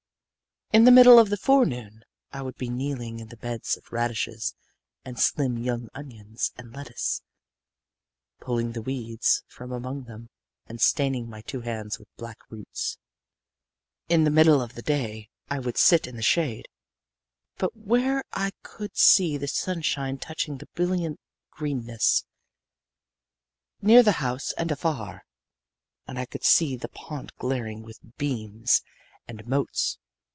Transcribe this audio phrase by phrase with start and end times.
[0.73, 4.55] In the middle of the forenoon I would be kneeling in the beds of radishes
[5.03, 7.21] and slim young onions and lettuce,
[8.39, 10.29] pulling the weeds from among them
[10.67, 12.97] and staining my two hands with black roots.
[14.07, 16.69] In the middle of the day I would sit in the shade,
[17.57, 22.23] but where I could see the sunshine touching the brilliant greenness,
[23.81, 25.25] near the house and afar.
[26.07, 28.81] And I could see the pond glaring with beams
[29.27, 29.97] and motes.